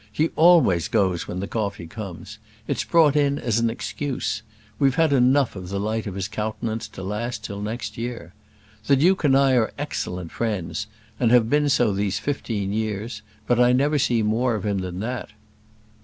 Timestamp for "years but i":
12.73-13.73